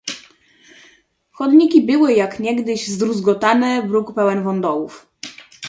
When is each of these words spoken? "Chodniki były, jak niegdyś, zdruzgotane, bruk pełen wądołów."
"Chodniki 1.31 1.81
były, 1.81 2.13
jak 2.13 2.39
niegdyś, 2.39 2.87
zdruzgotane, 2.87 3.83
bruk 3.83 4.13
pełen 4.15 4.43
wądołów." 4.43 5.07